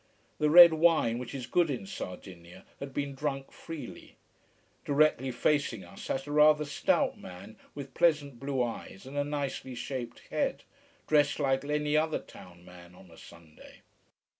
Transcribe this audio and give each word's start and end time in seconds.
The 0.39 0.49
red 0.49 0.73
wine, 0.73 1.19
which 1.19 1.35
is 1.35 1.45
good 1.45 1.69
in 1.69 1.85
Sardinia, 1.85 2.65
had 2.79 2.91
been 2.91 3.13
drunk 3.13 3.51
freely. 3.51 4.15
Directly 4.83 5.29
facing 5.29 5.83
us 5.83 6.01
sat 6.05 6.25
a 6.25 6.31
rather 6.31 6.65
stout 6.65 7.19
man 7.19 7.55
with 7.75 7.93
pleasant 7.93 8.39
blue 8.39 8.63
eyes 8.63 9.05
and 9.05 9.15
a 9.15 9.23
nicely 9.23 9.75
shaped 9.75 10.23
head: 10.31 10.63
dressed 11.05 11.39
like 11.39 11.63
any 11.65 11.95
other 11.95 12.17
town 12.17 12.65
man 12.65 12.95
on 12.95 13.11
a 13.11 13.17
Sunday. 13.17 13.81